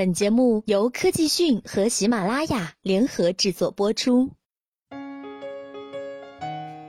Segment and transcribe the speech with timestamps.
[0.00, 4.30] 本节目由科技讯和喜马拉雅联合制作播出。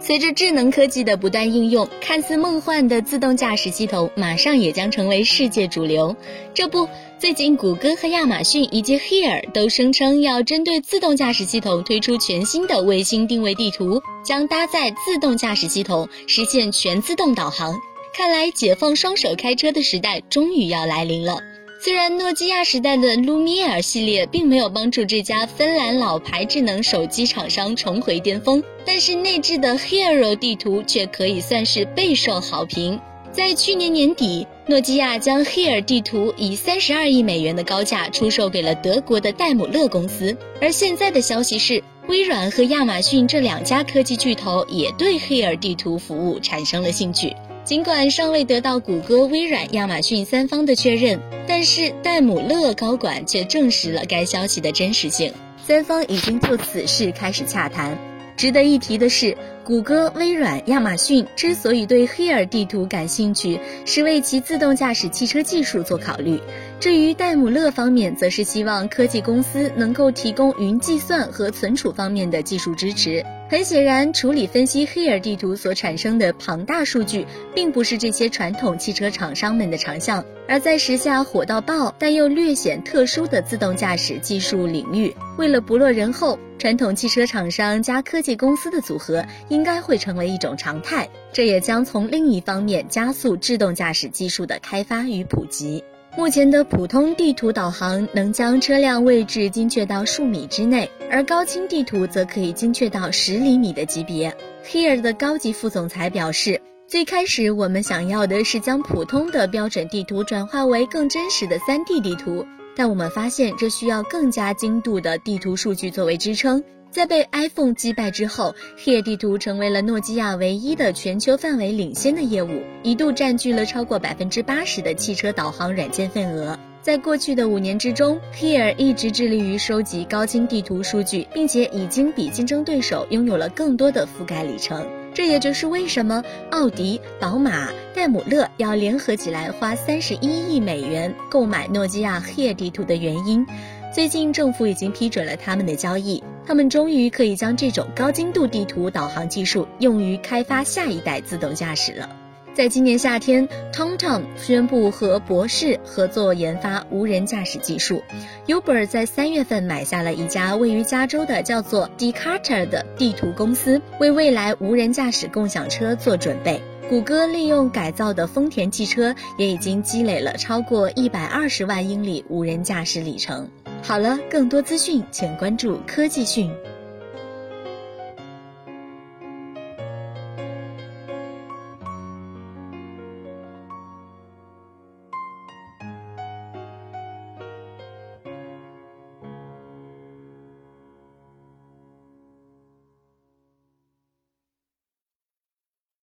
[0.00, 6.16] 随着智能科技的不断应用，看似梦幻的自动驾驶系统马上也将成为世界主流。
[6.52, 17.72] 这不，最近谷歌和亚马逊以及 Here 都声称要针对自动驾驶系统推出全新的卫星定位地图，将搭载自动驾驶系统实现全自动导航。
[18.12, 21.38] 看来，解放双手开车的时代终于要来临了。
[21.78, 32.98] 虽然诺基亚时代的 Lumia 系列并没有帮助这家芬兰老牌智能手机厂商重回巅峰，但是内置的 Hero 地图却可以算是备受好评。
[33.30, 47.36] 在去年年底，诺基亚将 Here 地图以三十二亿美元的高价出售给了德国的戴姆勒公司，而现在的消息是，微软和亚马逊这两家科技巨头也对 Here 地图服务产生了兴趣。
[47.66, 55.32] 尽管尚未得到谷歌、微软、亚马逊三方的确认，但是戴姆勒高管却证实了该消息的真实性。
[55.66, 57.98] 三方已经就此事开始洽谈。
[58.36, 59.36] 值得一提的是。
[59.64, 66.40] 谷歌、微软、亚马逊之所以对 Here 地图感兴趣，是为其自动驾驶汽车技术做考虑。
[66.78, 73.26] 至于戴姆勒方面，则是希望科技公司能够提供云计算和存储方面的技术支持。
[73.48, 80.24] 很显然，处理分析 Here 地图所产生的庞大数据，并不是这些传统汽车厂商们的长项。
[80.48, 89.24] 而在时下火到爆但又略显特殊的自动驾驶技术领域，为了不落人后，传统汽车厂商加科技公司的组合。
[89.48, 95.84] 应该会成为一种常态，这也将从另一方面加速自动驾驶技术的开发与普及。
[96.16, 104.34] 目前的普通地图导航能将车辆位置精确到数米之内，而高清地图则可以精确到十厘米的级别。
[104.66, 116.64] Here 的高级副总裁表示，最开始我们想要的是将普通的标准地图转化为更真实的 3D 地图，但我们发现这需要更加精度的地图数据作为支撑。
[116.96, 126.58] 在被 iPhone 击败之后，Here 地图成为了诺基亚唯一的全球范围领先的业务，一度占据了超过百分之八十的汽车导航软件份额。
[126.80, 134.88] 在过去的五年之中，Here 一直致力于收集高清地图数据，并且已经比竞争对手拥有了更多的覆盖里程。
[135.12, 143.46] 这也就是为什么奥迪、宝马、戴姆勒要联合起来花三十一亿美元购买诺基亚 Here 地图的原因。
[143.94, 152.08] 最近政府已经批准了他们的交易，他们终于可以将这种高精度地图导航技术用于开发下一代自动驾驶了。
[152.54, 158.02] 在今年夏天，TomTom 宣布和博士合作研发无人驾驶技术。
[158.46, 166.62] Uber 在三月份买下了一家位于加州的叫做 Decarter 的地图公司，为未来无人驾驶共享车做准备。
[166.88, 173.50] 谷歌利用改造的丰田汽车也已经积累了超过一百二十万英里无人驾驶里程。
[173.82, 176.50] 好了，更多资讯请关注科技讯。